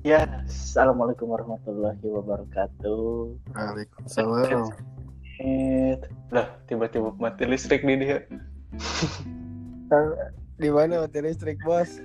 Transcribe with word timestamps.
Ya, 0.00 0.24
assalamualaikum 0.48 1.28
warahmatullahi 1.28 2.00
wabarakatuh. 2.00 3.36
Waalaikumsalam. 3.52 4.72
Lah, 6.32 6.56
tiba-tiba 6.64 7.12
mati 7.20 7.44
listrik 7.44 7.84
di 7.84 8.00
dia. 8.00 8.24
Di 10.56 10.68
mana 10.72 11.04
mati 11.04 11.20
listrik 11.20 11.60
bos? 11.60 12.00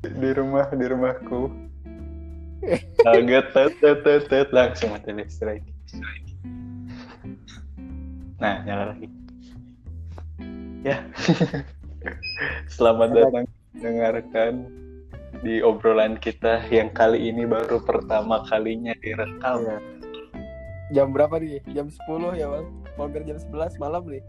Di 0.00 0.30
rumah, 0.32 0.72
di 0.72 0.88
rumahku. 0.88 1.52
Kaget, 3.04 3.46
tet, 3.52 3.72
tet, 3.76 3.98
tet, 4.00 4.22
tet, 4.32 4.48
langsung 4.48 4.96
mati 4.96 5.12
listrik. 5.12 5.60
Nah, 8.40 8.64
nyala 8.64 8.96
lagi. 8.96 9.12
Ya, 10.88 11.04
selamat 12.80 13.12
datang 13.12 13.44
mendengarkan 13.76 14.81
di 15.42 15.58
obrolan 15.60 16.16
kita 16.18 16.62
yang 16.70 16.94
kali 16.94 17.28
ini 17.30 17.42
baru 17.44 17.82
pertama 17.82 18.46
kalinya 18.46 18.94
direkam. 19.02 19.66
Iya. 19.66 19.78
Jam 20.92 21.10
berapa 21.10 21.38
nih? 21.42 21.60
Jam 21.74 21.90
10 21.90 22.38
ya 22.38 22.46
bang? 22.46 22.66
Hampir 22.94 23.22
jam 23.26 23.38
11 23.38 23.82
malam 23.82 24.06
nih. 24.06 24.22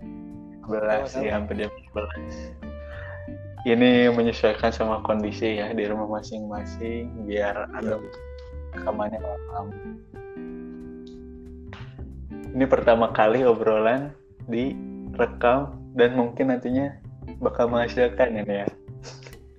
11 0.68 1.12
sih 1.12 1.28
hampir 1.28 1.56
jam 1.60 1.72
11 1.92 2.74
ini 3.64 4.12
menyesuaikan 4.12 4.72
sama 4.72 5.00
kondisi 5.04 5.60
ya 5.60 5.72
di 5.72 5.88
rumah 5.88 6.20
masing-masing 6.20 7.28
biar 7.28 7.68
ada 7.72 8.00
rekamannya 8.76 9.20
malam 9.20 9.68
ini 12.54 12.66
pertama 12.68 13.12
kali 13.12 13.44
obrolan 13.44 14.12
direkam 14.48 15.80
dan 15.96 16.16
mungkin 16.16 16.52
nantinya 16.52 16.96
bakal 17.40 17.72
menghasilkan 17.72 18.36
ini 18.40 18.68
ya 18.68 18.68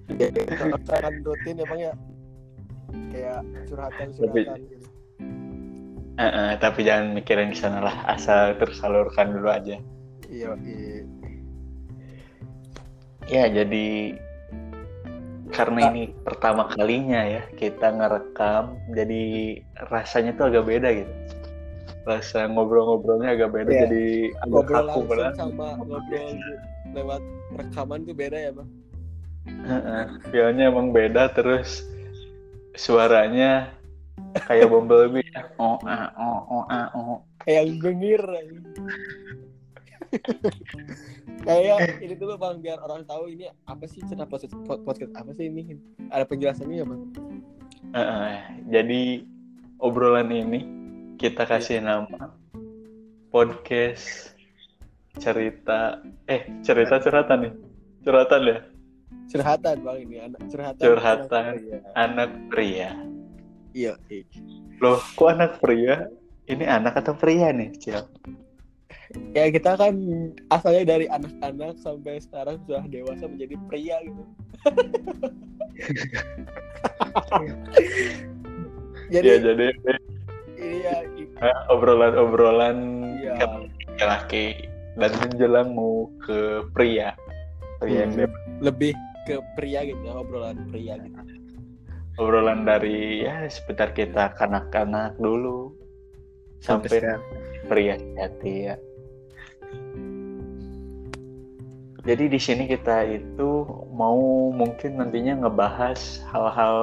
Kalau 0.05 0.77
rutin 1.25 1.61
ya 1.61 1.67
bang 1.67 1.81
ya? 1.81 1.95
Kayak 3.11 3.41
curhatan-curhatan 3.71 4.59
gitu. 4.69 4.87
Eh, 6.15 6.23
eh, 6.23 6.51
tapi 6.63 6.87
jangan 6.87 7.19
mikirin 7.19 7.51
di 7.51 7.59
sana 7.59 7.83
lah 7.83 7.97
asal 8.07 8.55
tersalurkan 8.63 9.35
dulu 9.35 9.51
aja 9.51 9.83
Iya, 10.31 10.55
iya. 10.63 11.03
Ya, 13.25 13.45
jadi 13.49 14.15
karena 15.55 15.81
ini 15.95 16.13
pertama 16.27 16.69
kalinya 16.75 17.23
ya 17.25 17.43
kita 17.57 17.95
ngerekam, 17.95 18.77
jadi 18.93 19.23
rasanya 19.89 20.35
tuh 20.35 20.51
agak 20.51 20.65
beda 20.67 20.89
gitu. 21.03 21.13
Rasa 22.05 22.51
ngobrol-ngobrolnya 22.53 23.33
agak 23.33 23.51
beda, 23.55 23.71
Iya. 23.71 23.81
jadi 23.89 24.05
agak 24.45 24.49
Ngobrol 24.51 24.87
kaku 24.93 25.01
langsung 25.17 25.35
sama 25.39 25.69
ngobrol 25.81 26.31
lewat 26.93 27.23
rekaman 27.57 28.01
tuh 28.05 28.15
beda 28.17 28.39
ya 28.39 28.51
bang? 28.53 28.69
Feel-nya 30.33 30.73
emang 30.73 30.91
beda, 30.91 31.33
terus 31.33 31.85
suaranya 32.75 33.71
kayak 34.47 34.71
Bumblebee 34.71 35.25
ya. 35.31 35.47
Oh, 35.63 35.79
ah, 35.87 36.11
oh, 36.19 36.41
oh, 36.51 36.65
ah, 36.67 36.89
oh. 36.97 37.19
Kayak 37.47 37.79
gengir. 37.79 38.23
Kayak 41.45 42.01
ini 42.01 42.15
dulu 42.17 42.35
bang 42.41 42.59
biar 42.65 42.79
orang 42.83 43.05
tahu 43.05 43.31
ini 43.31 43.51
apa 43.69 43.85
sih 43.87 44.01
cerita 44.09 44.27
podcast, 44.27 44.55
podcast 44.65 45.13
apa 45.15 45.31
sih 45.37 45.47
ini? 45.47 45.77
Ada 46.11 46.25
penjelasannya 46.27 46.77
ya 46.81 46.87
bang? 46.89 47.03
Heeh, 47.95 48.35
jadi 48.73 49.03
obrolan 49.79 50.33
ini 50.33 50.61
kita 51.21 51.47
kasih 51.47 51.85
nama 51.85 52.35
podcast 53.31 54.35
cerita 55.19 56.03
eh 56.27 56.47
cerita 56.67 56.99
curhatan 56.99 57.39
nih 57.47 57.53
curhatan 58.03 58.43
ya 58.51 58.59
Curhatan 59.25 59.77
bang 59.83 59.99
ini 60.05 60.17
anak 60.23 60.41
curhatan. 60.47 60.85
Curhatan. 60.85 61.53
Iya. 61.59 61.79
anak 61.97 62.31
pria 62.49 62.91
Iya. 63.75 63.93
iya. 64.07 64.23
loh 64.79 65.03
kok 65.15 65.31
anak 65.31 65.59
pria 65.59 66.07
ini 66.47 66.63
anak 66.63 66.95
atau 66.99 67.15
pria 67.15 67.51
nih 67.51 67.71
Cil 67.79 68.03
Ya 69.31 69.47
kita 69.47 69.79
kan 69.79 69.95
asalnya 70.51 70.99
dari 70.99 71.07
anak-anak 71.07 71.79
sampai 71.79 72.19
sekarang 72.19 72.59
sudah 72.67 72.83
dewasa 72.91 73.31
menjadi 73.31 73.55
pria 73.71 73.97
gitu. 74.03 74.23
jadi 79.13 79.27
ya 79.27 79.37
jadi 79.43 79.67
ini 80.59 80.77
ya 80.83 80.97
obrolan-obrolan 81.71 82.79
Iya. 83.21 83.33
kan 83.39 83.51
laki 84.03 84.67
dan 84.99 85.11
menjelang 85.23 85.75
mau 85.75 86.11
ke 86.23 86.67
pria 86.75 87.15
pria 87.79 88.07
yang 88.07 88.13
Hmm. 88.15 88.19
dewasa. 88.27 88.44
Lebih 88.65 88.97
ke 89.29 89.41
pria 89.57 89.85
gitu 89.85 90.01
ya, 90.01 90.17
obrolan 90.17 90.57
pria 90.73 90.97
gitu. 90.97 91.21
obrolan 92.17 92.65
dari 92.65 93.27
ya 93.27 93.45
seputar 93.51 93.93
kita 93.93 94.33
kanak-kanak 94.39 95.19
dulu 95.21 95.75
sampai, 96.65 97.21
pria 97.69 98.01
sejati 98.01 98.55
ya. 98.73 98.77
Jadi 102.05 102.29
di 102.29 102.37
sini 102.37 102.69
kita 102.69 103.01
itu 103.09 103.65
mau 103.89 104.53
mungkin 104.53 105.01
nantinya 105.01 105.41
ngebahas 105.41 106.21
hal-hal 106.29 106.77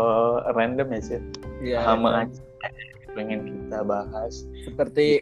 random 0.57 0.97
ya 0.97 1.01
sih, 1.01 1.21
Iya. 1.61 1.85
sama 1.85 2.25
aja 2.25 2.41
pengen 3.13 3.43
kita 3.43 3.83
bahas 3.83 4.47
Seperti 4.65 5.19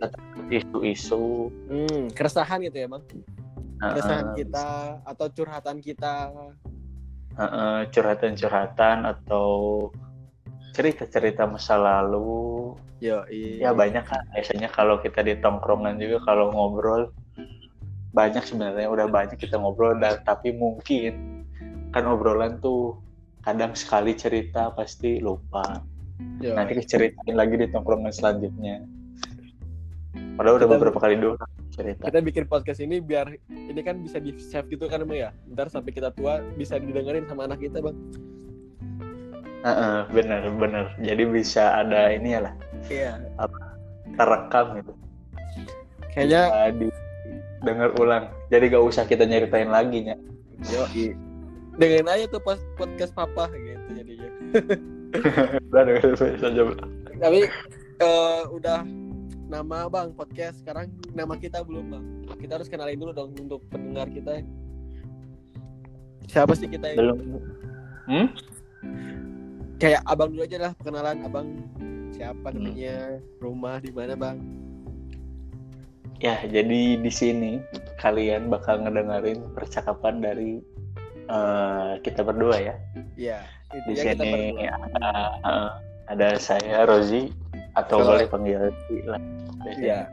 isu-isu, 0.54 1.52
hmm, 1.68 2.14
keresahan 2.16 2.64
gitu 2.64 2.78
ya, 2.80 2.88
Bang. 2.88 3.04
Uh, 3.80 3.92
Keresahan 3.96 4.28
kita 4.36 4.68
atau 5.04 5.26
curhatan 5.32 5.78
kita. 5.80 6.14
uh, 7.40 7.44
uh, 7.44 7.80
curhatan-curhatan 7.88 9.08
atau 9.08 9.48
cerita-cerita 10.76 11.48
masa 11.48 11.80
lalu. 11.80 12.76
Yo, 13.00 13.24
Ya 13.32 13.72
banyak 13.72 14.04
kan 14.04 14.28
biasanya 14.36 14.68
kalau 14.68 15.00
kita 15.00 15.24
di 15.24 15.40
tongkrongan 15.40 15.96
juga 16.04 16.20
kalau 16.28 16.52
ngobrol 16.52 17.16
banyak 18.12 18.44
sebenarnya. 18.44 18.92
Udah 18.92 19.08
banyak 19.08 19.40
kita 19.40 19.56
ngobrol 19.56 19.96
dan 20.04 20.20
tapi 20.28 20.52
mungkin 20.52 21.48
kan 21.96 22.06
obrolan 22.06 22.60
tuh 22.60 23.00
kadang 23.42 23.74
sekali 23.74 24.14
cerita 24.14 24.70
pasti 24.76 25.24
lupa. 25.24 25.80
Yo. 26.44 26.52
nanti 26.52 26.76
diceritain 26.76 27.32
lagi 27.32 27.56
di 27.56 27.72
tongkrongan 27.72 28.12
selanjutnya. 28.12 28.84
Padahal 30.36 30.60
udah 30.60 30.68
Kita- 30.68 30.76
beberapa 30.76 31.00
kali 31.00 31.16
dulu 31.16 31.40
cerita 31.80 32.12
Kita 32.12 32.20
bikin 32.20 32.44
podcast 32.46 32.84
ini 32.84 33.00
biar 33.00 33.32
ini 33.48 33.80
kan 33.80 34.04
bisa 34.04 34.20
di 34.20 34.36
save 34.36 34.68
gitu 34.68 34.86
kan 34.86 35.08
Bang 35.08 35.16
ya. 35.16 35.32
Ntar 35.48 35.72
sampai 35.72 35.96
kita 35.96 36.12
tua 36.12 36.44
bisa 36.54 36.76
didengerin 36.76 37.24
sama 37.26 37.48
anak 37.48 37.64
kita, 37.64 37.80
Bang. 37.80 37.96
Heeh, 39.60 39.98
bener 40.12 40.48
bener 40.56 40.86
jadi 41.00 41.24
bisa 41.28 41.84
ada 41.84 42.12
ini 42.12 42.32
ya 42.32 42.48
lah 42.48 42.54
Iya. 42.88 43.20
terekam 44.16 44.80
gitu 44.80 44.92
Kayaknya 46.16 46.42
Bisa 46.80 47.02
didengar 47.60 47.92
ulang 48.00 48.24
jadi 48.48 48.72
gak 48.72 48.86
usah 48.88 49.04
kita 49.04 49.28
nyeritain 49.28 49.68
lagi 49.68 50.08
ya 50.08 50.16
yo 50.64 50.84
dengerin 51.76 52.08
aja 52.08 52.24
tuh 52.28 52.40
pas 52.40 52.60
podcast 52.76 53.12
papa 53.12 53.48
gitu 53.52 53.88
jadinya. 53.96 54.30
udah 55.72 55.82
dengerin 55.88 56.16
saja 56.40 56.62
Tapi 57.20 57.40
eh, 58.00 58.42
udah 58.48 58.80
nama 59.50 59.90
Bang 59.90 60.14
podcast 60.14 60.62
sekarang 60.62 60.94
nama 61.18 61.34
kita 61.34 61.66
belum 61.66 61.86
Bang. 61.90 62.06
Kita 62.38 62.62
harus 62.62 62.70
kenalin 62.70 63.02
dulu 63.02 63.12
dong 63.18 63.34
untuk 63.34 63.66
pendengar 63.74 64.06
kita. 64.14 64.46
Siapa 66.30 66.54
sih 66.54 66.70
kita 66.70 66.94
ini? 66.94 66.98
belum 67.02 67.18
hmm? 68.06 68.28
Kayak 69.82 70.06
Abang 70.06 70.38
dulu 70.38 70.46
aja 70.46 70.70
lah 70.70 70.72
perkenalan 70.78 71.26
Abang 71.26 71.50
siapa 72.14 72.54
namanya, 72.54 73.18
rumah 73.42 73.82
di 73.82 73.90
mana 73.90 74.14
Bang? 74.14 74.38
Ya, 76.22 76.38
jadi 76.46 77.00
di 77.02 77.12
sini 77.12 77.58
kalian 77.98 78.54
bakal 78.54 78.86
ngedengerin 78.86 79.42
percakapan 79.58 80.22
dari 80.22 80.62
eh, 81.26 81.92
kita 82.06 82.22
berdua 82.22 82.60
ya. 82.62 82.76
Iya, 83.18 83.40
Di 83.74 83.98
kita 83.98 84.22
sini 84.22 84.62
berdua. 84.62 84.78
ada, 84.94 85.10
eh, 85.42 85.70
ada 86.14 86.28
saya 86.38 86.86
Rozi 86.86 87.34
atau 87.74 88.04
boleh 88.04 88.28
panggil 88.30 88.70
lah. 89.08 89.39
Iya. 89.80 90.12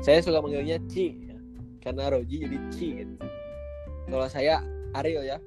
Saya 0.00 0.18
suka 0.24 0.42
manggilnya 0.42 0.80
Ci 0.88 1.14
ya. 1.28 1.36
karena 1.84 2.10
Roji 2.10 2.36
jadi 2.48 2.58
Ci 2.72 2.86
gitu. 3.04 3.14
Kalau 4.08 4.26
saya 4.26 4.64
Ariel 4.96 5.24
ya. 5.24 5.38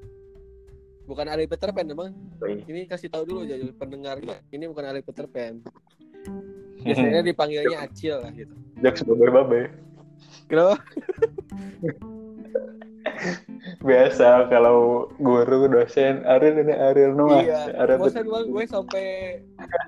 Bukan 1.05 1.25
Ariel 1.29 1.49
Peter 1.49 1.69
Pan 1.69 1.85
emang. 1.85 2.13
Ini 2.41 2.89
kasih 2.89 3.13
tahu 3.13 3.23
dulu 3.25 3.41
jadi 3.45 3.65
pendengar 3.77 4.21
ini 4.49 4.65
bukan 4.69 4.85
Ariel 4.89 5.05
Peter 5.05 5.25
Pan. 5.29 5.61
Biasanya 6.81 7.21
dipanggilnya 7.29 7.77
Acil 7.85 8.21
lah 8.21 8.31
gitu. 8.33 8.53
Jokes 8.81 9.01
babe-babe. 9.05 9.73
Kenapa? 10.45 10.77
Biasa 13.81 14.49
kalau 14.49 15.09
guru 15.17 15.67
dosen 15.69 16.21
Ariel 16.25 16.61
ini 16.61 16.73
Ariel 16.73 17.13
Noah. 17.17 17.41
iya. 17.41 17.61
Ariel 17.73 17.99
Bosan 18.01 18.25
bang 18.29 18.47
gue 18.49 18.65
sampai 18.69 19.07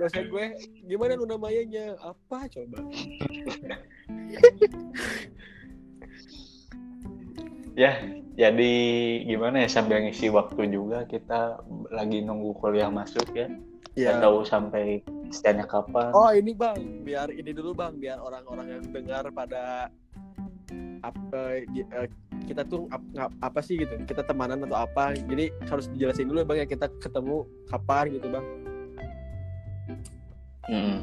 dosen 0.02 0.26
gue 0.30 0.46
gimana 0.86 1.14
lu 1.18 1.26
namanya 1.30 1.98
apa 2.02 2.50
coba? 2.50 2.78
Ya, 7.78 7.94
jadi 8.34 8.74
gimana 9.30 9.62
ya 9.62 9.70
sambil 9.70 10.02
ngisi 10.02 10.34
waktu 10.34 10.66
juga 10.74 11.06
kita 11.06 11.62
lagi 11.94 12.26
nunggu 12.26 12.58
kuliah 12.58 12.90
masuk 12.90 13.30
ya. 13.38 13.54
Ya. 13.94 14.18
tahu 14.18 14.42
sampai 14.42 15.06
istilahnya 15.30 15.70
kapan. 15.70 16.10
Oh 16.10 16.34
ini 16.34 16.58
bang, 16.58 17.06
biar 17.06 17.30
ini 17.30 17.54
dulu 17.54 17.78
bang, 17.78 17.94
biar 18.02 18.18
orang-orang 18.18 18.82
yang 18.82 18.86
dengar 18.90 19.30
pada 19.30 19.94
apa 21.06 21.42
di- 21.70 21.86
eh, 21.86 22.10
kita 22.46 22.62
tuh 22.62 22.86
ap- 22.88 23.10
ngap- 23.12 23.38
apa 23.42 23.60
sih 23.60 23.76
gitu, 23.76 23.98
kita 24.04 24.22
temanan 24.22 24.62
atau 24.62 24.78
apa, 24.80 25.18
jadi 25.18 25.50
harus 25.66 25.90
dijelasin 25.90 26.28
dulu 26.28 26.40
ya 26.40 26.46
bang 26.46 26.58
ya 26.62 26.68
kita 26.68 26.86
ketemu 26.98 27.36
kapan 27.66 28.06
gitu 28.12 28.28
bang. 28.30 28.46
Mm. 30.68 30.98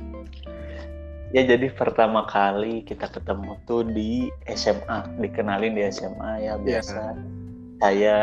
Ya 1.32 1.42
jadi 1.44 1.66
pertama 1.68 2.22
kali 2.24 2.84
kita 2.84 3.08
ketemu 3.08 3.58
tuh 3.64 3.82
di 3.82 4.28
SMA, 4.46 5.08
dikenalin 5.18 5.74
di 5.74 5.82
SMA 5.84 6.30
ya 6.38 6.54
biasa. 6.54 7.16
Saya 7.80 8.16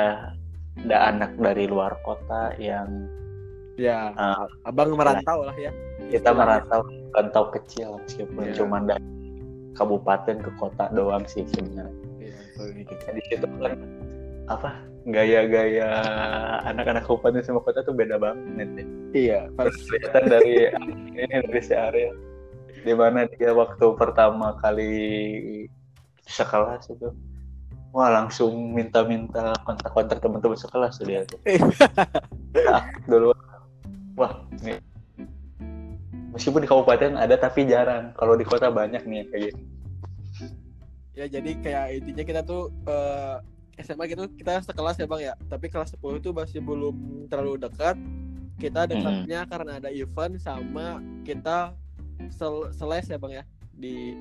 ada 0.80 0.98
anak 1.10 1.36
dari 1.36 1.68
luar 1.68 2.00
kota 2.02 2.56
yang 2.56 2.88
Ya, 3.76 4.14
Ah. 4.14 4.46
abang 4.64 4.94
merantau 4.94 5.42
lah 5.42 5.56
ya. 5.56 5.74
kita 6.08 6.30
merantau 6.30 6.86
rantau 7.10 7.50
kecil 7.50 7.98
meskipun 7.98 8.44
Iya. 8.46 8.54
cuma 8.54 8.78
dari 8.80 9.02
kabupaten 9.74 10.38
ke 10.38 10.52
kota 10.56 10.92
doang 10.92 11.24
sih 11.26 11.42
sebenarnya. 11.48 12.11
Di 12.70 13.22
situ 13.30 13.48
kan 13.60 13.80
apa 14.50 14.84
gaya-gaya 15.08 15.90
anak-anak 16.68 17.08
kabupaten 17.08 17.42
sama 17.42 17.64
kota 17.66 17.82
tuh 17.82 17.96
beda 17.96 18.22
banget 18.22 18.70
ya. 18.78 18.86
Iya, 19.12 19.40
pas 19.58 19.74
kelihatan 19.74 20.24
dari 20.30 20.70
ini 21.18 21.24
dari 21.26 21.62
si 21.64 21.74
Ariel 21.74 22.14
di 22.82 22.94
mana 22.98 23.30
dia 23.30 23.54
waktu 23.54 23.86
pertama 23.98 24.58
kali 24.62 24.92
sekelas 26.26 26.90
itu. 26.94 27.10
Wah 27.92 28.08
langsung 28.08 28.72
minta-minta 28.72 29.52
kontak-kontak 29.68 30.24
teman-teman 30.24 30.56
sekelas 30.56 30.96
tuh 31.02 31.06
dia 31.12 31.28
tuh. 31.28 31.40
Nah, 32.56 32.88
dulu. 33.10 33.36
Wah 34.16 34.44
ini 34.64 34.80
meskipun 36.32 36.64
di 36.64 36.70
kabupaten 36.70 37.20
ada 37.20 37.36
tapi 37.36 37.68
jarang. 37.68 38.16
Kalau 38.16 38.40
di 38.40 38.48
kota 38.48 38.72
banyak 38.72 39.04
nih 39.04 39.28
kayak 39.28 39.44
gitu 39.52 39.81
ya 41.12 41.26
jadi 41.28 41.52
kayak 41.60 41.86
intinya 42.02 42.24
kita 42.24 42.42
tuh 42.44 42.72
eh, 42.88 43.38
SMA 43.82 44.06
gitu 44.12 44.30
kita 44.38 44.62
sekelas 44.62 45.00
ya 45.02 45.08
bang 45.10 45.22
ya. 45.32 45.34
Tapi 45.50 45.68
kelas 45.68 45.98
10 45.98 46.22
itu 46.22 46.30
masih 46.32 46.60
belum 46.62 47.28
terlalu 47.28 47.58
dekat. 47.62 47.98
Kita 48.62 48.86
dekatnya 48.86 49.50
karena 49.50 49.82
ada 49.82 49.90
event 49.90 50.38
sama 50.38 51.02
kita 51.26 51.74
sel 52.30 52.70
seles 52.76 53.10
ya 53.10 53.18
bang 53.18 53.42
ya. 53.42 53.44
Di 53.74 54.14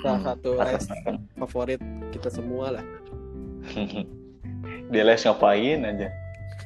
salah 0.00 0.34
satu 0.34 0.56
les 0.58 0.84
favorit 1.36 1.80
kita 2.10 2.32
semua 2.32 2.80
lah. 2.80 2.84
Di 4.92 5.00
les 5.04 5.20
ngapain 5.20 5.80
aja? 5.84 6.08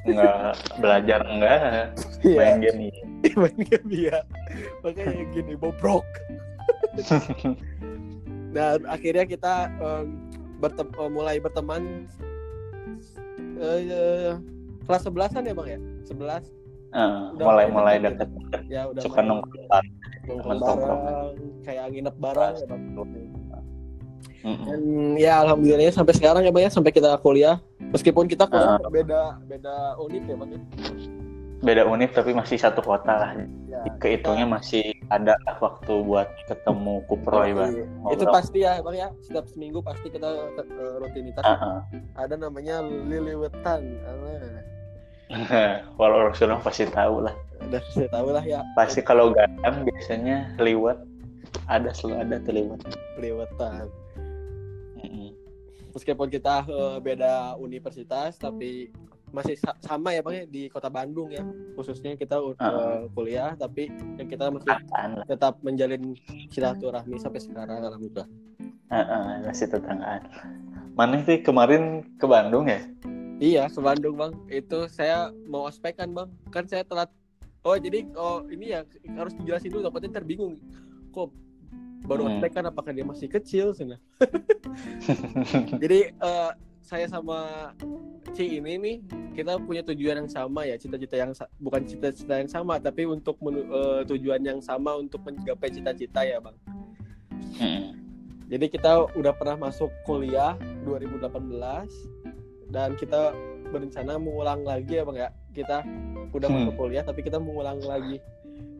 Nggak 0.06 0.78
belajar 0.78 1.20
enggak 1.26 1.92
main 2.24 2.58
game 2.58 2.90
iya. 2.90 3.02
main 3.40 3.58
game 3.58 3.88
ya 3.90 4.18
makanya 4.82 5.24
gini 5.30 5.54
bobrok 5.54 6.06
dan 8.50 8.84
akhirnya 8.84 9.24
kita 9.24 9.54
em, 9.74 10.06
bertem- 10.58 10.92
eh, 10.92 11.10
mulai 11.10 11.36
berteman 11.38 12.06
eh, 13.56 13.80
eh, 13.84 14.32
kelas 14.84 15.02
11-an 15.04 15.42
ya 15.42 15.54
bang 15.54 15.68
ya? 15.68 15.80
11 16.06 16.44
Ah, 16.88 17.28
Udah 17.30 17.44
mulai 17.44 17.66
mulai 17.68 17.94
deket. 18.00 18.32
Deket 18.32 18.62
ya 18.66 18.88
udah 18.88 19.02
suka 19.02 19.20
nongkrong 19.20 19.68
nongkrong. 20.56 21.36
kayak 21.60 21.84
nginep 21.92 22.16
bareng 22.16 22.54
ya 22.54 22.66
bang. 22.66 22.82
Mm-mm. 24.38 24.64
dan 24.64 24.80
ya 25.18 25.42
alhamdulillahnya 25.42 25.90
sampai 25.90 26.14
sekarang 26.14 26.40
ya 26.40 26.50
bang 26.50 26.64
ya 26.64 26.72
sampai 26.72 26.88
kita 26.88 27.20
kuliah. 27.20 27.60
Meskipun 27.92 28.24
kita 28.24 28.48
kuliah 28.48 28.78
Ah. 28.78 28.88
beda 28.88 29.36
beda 29.44 29.74
unit 30.00 30.24
ya 30.24 30.34
bang 30.34 30.50
ya? 30.50 30.60
Beda 31.58 31.82
univ 31.84 32.08
tapi 32.10 32.32
masih 32.32 32.56
satu 32.56 32.80
kota 32.80 33.12
lah. 33.12 33.30
Ya, 33.66 33.82
kehitungnya 33.98 34.48
masih 34.48 34.96
ada 35.08 35.34
waktu 35.60 35.92
buat 36.04 36.28
ketemu 36.44 37.00
kuproy 37.08 37.56
bang. 37.56 37.72
Iya. 37.72 38.12
Itu 38.12 38.24
pasti 38.28 38.58
ya 38.64 38.80
bang 38.84 38.96
ya. 38.96 39.08
Setiap 39.24 39.46
seminggu 39.48 39.80
pasti 39.80 40.12
kita 40.12 40.28
eh, 40.60 40.96
rutinitas 41.00 41.44
ah. 41.44 41.84
ada 42.16 42.34
namanya 42.36 42.84
liliwetan. 42.84 43.96
Walau 46.00 46.32
orang 46.32 46.62
pasti 46.64 46.88
tahu 46.88 47.24
lah. 47.24 47.34
udah 47.58 47.82
saya 47.92 48.08
tahu 48.08 48.28
lah 48.32 48.44
ya. 48.44 48.64
Pasti 48.78 49.00
kalau 49.04 49.34
gadang 49.34 49.84
biasanya 49.84 50.56
liwat 50.62 50.96
ada 51.68 51.90
selalu 51.92 52.16
ada 52.24 52.36
tuh 52.44 52.52
Mm-mm. 54.98 55.30
meskipun 55.94 56.28
kita 56.32 56.64
eh, 56.66 56.96
beda 57.00 57.56
universitas 57.60 58.36
tapi 58.40 58.92
masih 59.30 59.54
sa- 59.54 59.76
sama 59.78 60.10
ya 60.10 60.20
bang 60.20 60.34
ya 60.34 60.46
di 60.46 60.62
kota 60.66 60.88
Bandung 60.88 61.28
ya 61.28 61.44
khususnya 61.74 62.14
kita 62.14 62.36
eh, 62.38 62.54
Ah. 62.58 63.04
kuliah 63.12 63.52
tapi 63.54 63.88
kita 64.18 64.48
masih 64.48 64.68
lah. 64.68 65.24
tetap 65.24 65.60
menjalin 65.60 66.16
silaturahmi 66.48 67.16
sampai 67.16 67.38
sekarang 67.38 67.82
alhamdulillah 67.82 68.28
Ah, 68.88 69.04
ah, 69.04 69.24
masih 69.44 69.68
tetanggaan. 69.68 70.24
Mana 70.94 71.20
sih 71.20 71.38
kemarin 71.38 72.08
ke 72.16 72.24
Bandung 72.24 72.64
ya? 72.64 72.80
Iya 73.36 73.68
ke 73.68 73.78
Bandung 73.78 74.16
bang. 74.16 74.32
Itu 74.48 74.88
saya 74.88 75.28
mau 75.44 75.68
ospek 75.68 75.92
kan 75.94 76.08
bang. 76.08 76.28
Kan 76.48 76.64
saya 76.64 76.82
telat. 76.82 77.12
Oh 77.62 77.76
jadi 77.76 78.08
oh 78.14 78.48
ini 78.48 78.72
ya 78.72 78.88
harus 79.12 79.36
dijelasin 79.36 79.68
dulu 79.68 79.84
takutnya 79.84 80.08
ntar 80.10 80.24
bingung. 80.24 80.56
Kok 81.12 81.28
baru 82.02 82.24
Hmm. 82.24 82.30
ospek 82.34 82.50
kan 82.50 82.64
apakah 82.64 82.90
dia 82.90 83.04
masih 83.04 83.28
kecil 83.28 83.76
sana? 83.76 84.00
jadi 85.82 85.98
eh, 86.10 86.50
saya 86.88 87.04
sama 87.04 87.68
Ci 88.28 88.60
ini 88.60 88.76
nih 88.76 88.96
kita 89.34 89.56
punya 89.58 89.80
tujuan 89.82 90.20
yang 90.20 90.30
sama 90.30 90.64
ya 90.64 90.74
cita-cita 90.74 91.16
yang 91.16 91.30
bukan 91.58 91.80
cita-cita 91.82 92.34
yang 92.34 92.48
sama 92.48 92.76
tapi 92.78 93.04
untuk 93.04 93.36
menu- 93.38 93.64
eh, 93.66 94.02
tujuan 94.06 94.40
yang 94.40 94.60
sama 94.60 94.96
untuk 94.96 95.20
mencapai 95.22 95.68
cita-cita 95.68 96.20
ya 96.22 96.36
bang. 96.38 96.56
Mm-mm. 97.54 97.82
Jadi 98.48 98.66
kita 98.66 99.12
udah 99.12 99.32
pernah 99.32 99.56
masuk 99.62 99.92
kuliah 100.02 100.56
2018 100.82 101.92
dan 102.68 102.96
kita 102.96 103.32
berencana 103.66 104.16
mengulang 104.16 104.60
lagi 104.62 104.92
ya 104.94 105.04
bang 105.04 105.18
ya. 105.18 105.30
Kita 105.50 105.76
udah 106.30 106.48
Hmm. 106.48 106.56
masuk 106.62 106.74
kuliah 106.78 107.02
tapi 107.02 107.20
kita 107.20 107.36
mengulang 107.36 107.80
lagi 107.80 108.16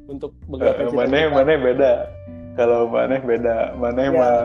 untuk 0.07 0.33
Eh, 0.33 0.45
menggapai 0.47 0.85
mana 0.87 0.89
cita-cita. 0.89 1.35
mana 1.35 1.53
beda. 1.59 1.93
Kalau 2.55 2.81
mana 2.87 3.17
beda, 3.19 3.57
mana 3.75 4.01
Ya. 4.03 4.11
mah 4.11 4.37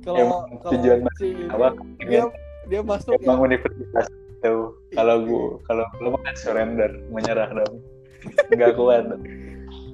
Kalau 0.00 0.24
kalau 0.58 0.72
tujuan 0.72 0.98
si 1.16 1.28
apa? 1.46 1.68
dia 2.00 2.24
dia 2.68 2.80
masuk 2.84 3.16
ya. 3.18 3.24
Emang 3.24 3.40
universitas 3.48 4.06
itu. 4.12 4.56
Kalau 4.94 5.16
gua, 5.24 5.58
kalau 5.66 5.84
lu 6.04 6.14
kan 6.22 6.36
surrender, 6.38 6.90
menyerah 7.10 7.50
dong. 7.50 7.82
Nggak 8.52 8.76
kuat. 8.78 9.04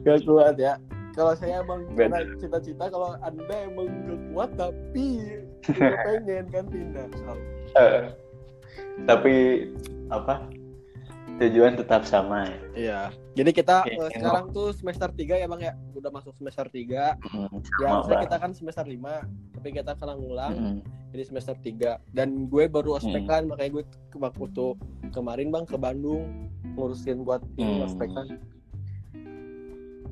Gak 0.05 0.21
kuat 0.29 0.55
ya. 0.61 0.77
Kalau 1.15 1.33
saya 1.39 1.63
emang 1.63 1.87
karena 1.95 2.27
cita-cita 2.43 2.91
kalau 2.91 3.15
anda 3.23 3.57
emang 3.71 3.87
gak 4.05 4.21
kuat 4.35 4.51
tapi 4.59 5.23
nggak 5.71 5.99
pengen 6.03 6.45
kan 6.51 6.65
pindah. 6.67 7.07
Eh, 7.79 8.03
tapi 9.07 9.35
apa? 10.11 10.45
Tujuan 11.39 11.79
tetap 11.79 12.03
sama 12.05 12.47
ya. 12.47 12.59
Iya. 12.75 13.01
Jadi 13.35 13.51
kita 13.51 13.83
Oke, 13.83 13.91
eh, 13.91 13.99
emang. 13.99 14.11
sekarang 14.15 14.47
tuh 14.51 14.69
semester 14.71 15.09
3 15.11 15.35
ya 15.35 15.47
Bang 15.47 15.59
ya. 15.59 15.75
Udah 15.93 16.11
masuk 16.11 16.33
semester 16.35 16.71
3. 16.71 17.19
Hmm, 17.27 17.59
Ya, 17.75 17.91
harusnya 17.91 18.23
kita 18.23 18.37
kan 18.39 18.51
semester 18.55 18.87
5, 18.87 19.27
tapi 19.51 19.69
kita 19.73 19.99
sekarang 19.99 20.23
ngulang 20.23 20.53
Mm-mm. 20.55 20.77
jadi 21.11 21.25
semester 21.27 21.57
3. 21.59 21.91
Dan 22.09 22.47
gue 22.47 22.71
baru 22.71 22.95
ospek 22.95 23.27
Hmm. 23.27 23.31
kan, 23.31 23.43
makanya 23.51 23.71
gue 23.73 23.85
ke 24.07 24.17
waktu 24.17 24.67
kemarin 25.11 25.51
Bang 25.51 25.67
ke 25.67 25.75
Bandung 25.75 26.31
ngurusin 26.75 27.27
buat 27.27 27.43
Hmm. 27.57 27.83
ospek 27.83 28.09
kan. 28.09 28.27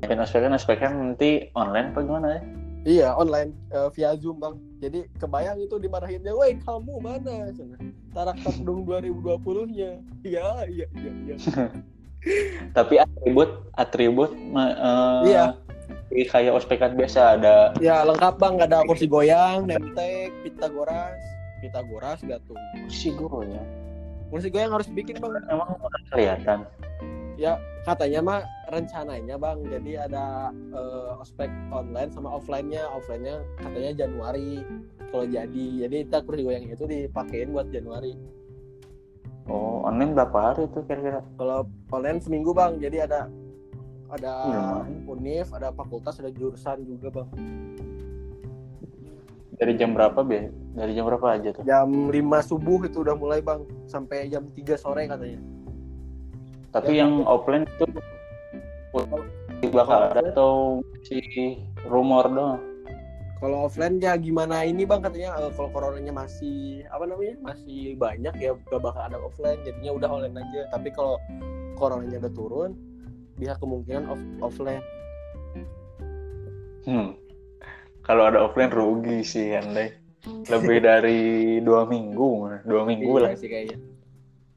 Kan 0.03 0.19
ospek 0.19 0.39
kan 0.43 0.51
ospek 0.51 0.77
kan 0.77 0.91
nanti 0.91 1.47
online 1.53 1.95
apa 1.95 1.99
gimana 2.03 2.27
ya? 2.35 2.41
Iya, 2.83 3.07
online 3.15 3.55
eh, 3.71 3.87
via 3.95 4.11
Zoom, 4.19 4.43
Bang. 4.43 4.59
Jadi 4.83 5.07
kebayang 5.15 5.63
itu 5.63 5.79
dimarahinnya, 5.79 6.35
"Woi, 6.35 6.59
kamu 6.59 6.99
mana?" 6.99 7.47
Tarak 8.11 8.35
dong 8.59 8.83
2020-nya. 8.83 10.03
Iya, 10.27 10.67
iya, 10.67 10.85
iya, 10.91 11.11
iya. 11.23 11.35
Tapi 12.71 12.97
atribut 12.99 13.49
atribut 13.75 14.31
eh, 14.33 15.21
Iya. 15.27 15.45
kayak 16.29 16.53
ospekan 16.55 16.93
biasa 16.95 17.41
ada 17.41 17.73
Ya, 17.81 18.05
lengkap, 18.05 18.37
Bang. 18.39 18.61
Ada 18.61 18.85
kursi 18.85 19.09
goyang, 19.09 19.65
nemtek, 19.67 20.31
Pitagoras. 20.45 21.17
Pitagoras 21.59 22.19
gak 22.23 22.39
tuh. 22.45 22.55
si 22.87 23.11
guru 23.11 23.43
ya. 23.43 23.63
Kursi 24.29 24.47
goyang 24.49 24.71
harus 24.73 24.87
bikin, 24.89 25.17
Bang. 25.19 25.35
Emang 25.49 25.75
kelihatan. 26.13 26.65
Ya, 27.33 27.57
katanya 27.81 28.21
mah 28.21 28.39
rencananya 28.69 29.41
bang, 29.41 29.65
jadi 29.65 30.05
ada 30.05 30.53
eh, 30.53 31.17
ospek 31.17 31.49
online 31.73 32.13
sama 32.13 32.29
offline-nya. 32.29 32.85
Offline-nya 32.93 33.41
katanya 33.57 34.05
Januari 34.05 34.61
kalau 35.09 35.25
jadi. 35.25 35.65
Jadi 35.81 35.95
kita 36.05 36.21
kursi 36.29 36.45
goyang 36.45 36.69
itu 36.69 36.85
dipakein 36.85 37.49
buat 37.49 37.73
Januari. 37.73 38.13
Oh, 39.47 39.83
online 39.83 40.15
berapa 40.15 40.37
hari 40.39 40.71
tuh 40.71 40.87
kira-kira? 40.87 41.19
Kalau 41.35 41.67
online 41.91 42.19
seminggu 42.23 42.55
bang, 42.55 42.79
jadi 42.79 43.07
ada 43.07 43.27
ada 44.13 44.33
Lumayan. 44.45 45.03
univ, 45.09 45.47
ada 45.51 45.73
fakultas, 45.75 46.21
ada 46.21 46.31
jurusan 46.31 46.85
juga 46.87 47.07
bang. 47.11 47.29
Dari 49.53 49.73
jam 49.77 49.93
berapa, 49.93 50.19
Be? 50.25 50.49
Dari 50.73 50.91
jam 50.97 51.05
berapa 51.05 51.27
aja 51.37 51.49
tuh? 51.53 51.63
Jam 51.63 52.09
5 52.09 52.49
subuh 52.49 52.79
itu 52.87 53.03
udah 53.05 53.15
mulai 53.19 53.39
bang, 53.43 53.61
sampai 53.85 54.31
jam 54.31 54.47
3 54.49 54.79
sore 54.79 55.05
katanya. 55.05 55.41
Tapi 56.73 56.97
Ya, 56.97 57.05
yang 57.05 57.21
offline 57.29 57.69
itu 57.69 57.85
bakal 59.69 60.09
ada 60.09 60.21
atau 60.33 60.81
si 61.05 61.21
rumor 61.85 62.29
doang 62.29 62.72
Kalau 63.43 63.67
offline 63.67 63.99
ya 63.99 64.15
gimana 64.15 64.63
ini 64.63 64.87
bang 64.87 65.03
katanya 65.03 65.35
eh, 65.35 65.51
kalau 65.51 65.67
coronanya 65.75 66.15
masih 66.15 66.87
apa 66.87 67.03
namanya 67.03 67.35
masih 67.43 67.99
banyak 67.99 68.31
ya 68.39 68.55
gak 68.71 68.79
bakal 68.79 69.03
ada 69.03 69.19
offline 69.19 69.59
jadinya 69.67 69.99
udah 69.99 70.09
online 70.15 70.39
aja. 70.39 70.71
Tapi 70.71 70.95
kalau 70.95 71.19
coronanya 71.75 72.23
udah 72.23 72.31
turun 72.31 72.71
bisa 73.35 73.59
kemungkinan 73.59 74.07
off 74.07 74.23
offline. 74.39 74.79
hmm. 76.87 77.19
kalau 78.07 78.31
ada 78.31 78.47
offline 78.47 78.71
rugi 78.71 79.23
sih 79.27 79.55
andai 79.55 79.91
lebih 80.23 80.79
dari 80.83 81.59
dua 81.59 81.83
minggu 81.83 82.63
dua 82.63 82.87
minggu 82.87 83.11
Iya 83.19 83.23
lah 83.27 83.31
sih 83.35 83.51
kayaknya. 83.51 83.77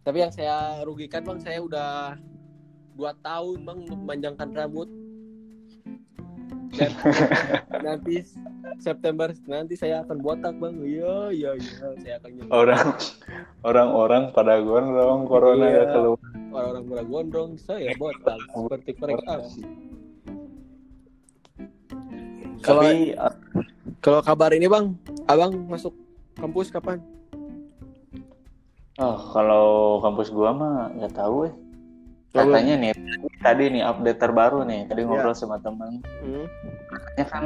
Tapi 0.07 0.16
yang 0.23 0.31
saya 0.31 0.87
rugikan 0.87 1.26
bang 1.26 1.43
saya 1.43 1.59
udah 1.59 2.14
dua 2.95 3.19
tahun 3.19 3.66
bang 3.66 3.78
memanjangkan 3.90 4.49
rambut. 4.55 4.87
Dan 6.76 6.92
nanti 7.87 8.14
September 8.78 9.33
nanti 9.49 9.75
saya 9.75 10.04
akan 10.04 10.21
botak 10.21 10.54
bang. 10.61 10.76
Iya 10.85 11.33
iya 11.33 11.50
iya 11.56 11.87
saya 12.00 12.14
akan 12.21 12.30
nyembuh. 12.37 12.52
orang 12.52 12.87
orang-orang 13.64 14.23
pada 14.33 14.61
gondrong 14.61 15.25
corona 15.25 15.66
Iya. 15.66 15.80
ya 15.80 15.85
keluar 15.97 16.21
orang-orang 16.56 16.85
murah 16.88 17.06
gondrong 17.06 17.50
saya 17.61 17.92
botak 17.97 18.40
seperti 18.40 18.90
korek 18.97 19.21
api. 19.28 19.61
Kalau 22.64 22.90
kalau 24.02 24.21
kabar 24.25 24.50
ini 24.50 24.66
bang, 24.66 24.90
abang 25.30 25.54
masuk 25.71 25.95
kampus 26.35 26.71
kapan? 26.71 26.99
oh, 28.97 29.16
kalau 29.30 29.66
kampus 30.00 30.33
gua 30.33 30.50
mah 30.56 30.88
nggak 30.97 31.14
tahu 31.14 31.52
eh 31.52 31.54
Katanya 32.38 32.75
nih 32.76 32.93
tadi 33.38 33.64
nih 33.71 33.83
update 33.83 34.19
terbaru 34.19 34.61
nih 34.62 34.85
tadi 34.85 35.00
Iya. 35.00 35.09
ngobrol 35.09 35.33
sama 35.33 35.57
teman 35.59 36.02
Hmm. 36.21 36.47
katanya 36.90 37.25
kan 37.26 37.45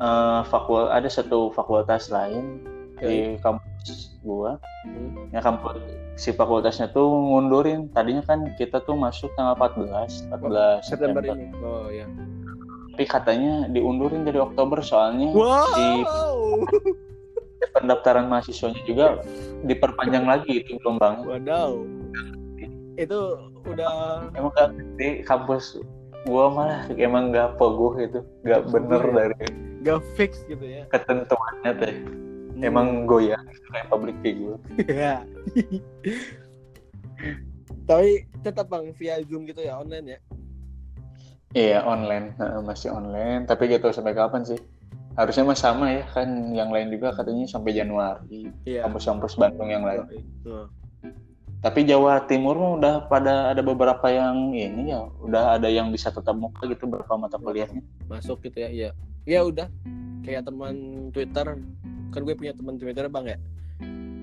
eh, 0.00 0.40
fakul 0.46 0.88
ada 0.88 1.06
satu 1.06 1.50
fakultas 1.50 2.08
lain 2.08 2.64
di 2.96 3.36
kampus 3.38 4.16
gua 4.20 4.56
Hmm. 4.82 5.28
ya 5.28 5.40
kampus 5.40 5.76
si 6.14 6.30
fakultasnya 6.30 6.88
tuh 6.88 7.04
ngundurin 7.04 7.88
tadinya 7.90 8.20
kan 8.22 8.48
kita 8.54 8.80
tuh 8.80 8.92
masuk 8.92 9.28
tanggal 9.34 9.52
14 9.54 10.24
14 10.28 10.84
September 10.84 11.20
September, 11.20 11.22
ini. 11.30 11.46
Oh 11.60 11.88
ya. 11.88 12.04
tapi 12.90 13.04
katanya 13.06 13.64
diundurin 13.66 14.24
jadi 14.24 14.40
Oktober 14.42 14.80
soalnya 14.80 15.32
Wow. 15.32 15.72
di 15.72 15.88
pendaftaran 17.72 18.26
mahasiswanya 18.26 18.80
juga 18.84 19.20
diperpanjang 19.62 20.24
lagi 20.24 20.60
itu 20.60 20.76
gelombangnya 20.80 21.24
Wadaw. 21.26 21.72
Itu 22.96 23.20
udah 23.62 24.24
emang 24.32 24.52
kan 24.52 24.70
di 24.94 25.20
kampus 25.20 25.76
gua 26.22 26.48
malah 26.48 26.80
emang 26.92 27.28
nggak 27.28 27.56
pogoh 27.56 27.94
gitu 27.94 28.20
nggak 28.42 28.60
bener 28.68 28.98
Pogoh 28.98 29.10
ya? 29.10 29.16
dari 29.26 29.34
gak 29.80 30.00
fix 30.14 30.44
gitu 30.44 30.62
ya. 30.62 30.82
ketentuannya 30.88 31.72
teh 31.76 31.94
Hmm. 32.50 32.66
emang 32.66 32.86
goyang 33.06 33.40
kayak 33.70 33.86
public 33.88 34.12
figure 34.20 34.58
Ya. 34.84 35.22
Tapi 37.86 38.24
tetap 38.40 38.68
bang 38.68 38.92
via 38.92 39.16
zoom 39.24 39.44
gitu 39.44 39.60
ya 39.60 39.74
online 39.74 40.06
ya. 40.08 40.18
iya 41.50 41.78
online 41.82 42.30
masih 42.60 42.88
online 42.88 43.42
tapi 43.42 43.66
gitu 43.66 43.88
sampai 43.88 44.12
kapan 44.12 44.44
sih 44.44 44.60
harusnya 45.12 45.42
mah 45.42 45.56
sama 45.56 45.90
ya 45.90 46.02
kan 46.06 46.50
yang 46.50 46.68
lain 46.68 46.88
juga 46.88 47.10
katanya 47.10 47.44
sampai 47.44 47.72
Januari 47.72 48.46
Iya. 48.62 48.84
kampus-kampus 48.84 49.34
Bandung 49.34 49.66
yang 49.66 49.82
lain 49.82 50.04
Oh. 50.44 50.68
Tapi 51.60 51.84
Jawa 51.84 52.24
Timur 52.24 52.56
mah 52.56 52.72
udah 52.80 52.94
pada 53.12 53.52
ada 53.52 53.60
beberapa 53.60 54.08
yang 54.08 54.56
ini 54.56 54.96
ya 54.96 55.04
udah 55.20 55.60
ada 55.60 55.68
yang 55.68 55.92
bisa 55.92 56.08
tetap 56.08 56.32
muka 56.32 56.64
gitu 56.64 56.88
beberapa 56.88 57.20
mata 57.20 57.36
kuliahnya 57.36 57.84
Masuk 58.08 58.40
gitu 58.48 58.64
ya. 58.64 58.68
Iya. 58.72 58.90
Ya 59.28 59.40
udah. 59.44 59.68
Kayak 60.24 60.48
teman 60.48 60.74
Twitter 61.12 61.60
kan 62.10 62.20
gue 62.24 62.34
punya 62.34 62.56
teman 62.56 62.80
Twitter 62.80 63.06
bang 63.12 63.36
ya. 63.36 63.38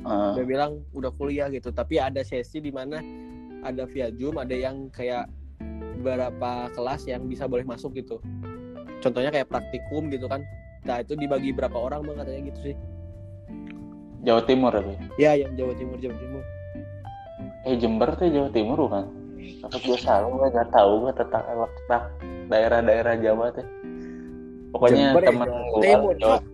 Dia 0.08 0.46
bilang 0.48 0.82
udah 0.98 1.12
kuliah 1.13 1.51
gitu 1.53 1.70
tapi 1.70 2.00
ada 2.01 2.24
sesi 2.25 2.58
di 2.58 2.72
mana 2.74 2.98
ada 3.65 3.84
via 3.89 4.08
zoom 4.13 4.39
ada 4.39 4.56
yang 4.56 4.88
kayak 4.94 5.27
beberapa 6.00 6.72
kelas 6.72 7.10
yang 7.10 7.25
bisa 7.25 7.50
boleh 7.50 7.65
masuk 7.65 7.98
gitu 7.98 8.22
contohnya 9.01 9.34
kayak 9.34 9.50
praktikum 9.50 10.08
gitu 10.13 10.29
kan 10.29 10.46
nah 10.86 11.01
itu 11.01 11.17
dibagi 11.17 11.51
berapa 11.51 11.74
orang 11.75 12.06
bang 12.06 12.17
katanya 12.22 12.41
gitu 12.53 12.60
sih 12.72 12.75
Jawa 14.24 14.41
Timur 14.46 14.72
tapi 14.72 14.96
ya 15.20 15.36
yang 15.36 15.53
Jawa 15.58 15.74
Timur 15.75 15.98
Jawa 16.00 16.15
Timur 16.15 16.44
eh 17.64 17.76
Jember 17.76 18.14
tuh 18.14 18.28
Jawa 18.28 18.50
Timur 18.50 18.78
bukan? 18.86 19.06
Tapi 19.58 19.78
gue 19.82 19.98
salah 19.98 20.28
gue 20.28 20.48
nggak 20.50 20.70
tahu 20.70 20.92
gue 21.02 21.14
tentang 21.16 21.44
letak 21.48 22.04
daerah-daerah 22.48 23.16
Jawa 23.18 23.46
tuh. 23.52 23.66
Pokoknya 24.70 24.96
Jember 25.10 25.22
ya, 25.22 25.28
temen 25.28 25.48
Jawa 25.48 25.64
gue 25.66 25.82
Timur, 25.82 26.14
Jawa- 26.18 26.46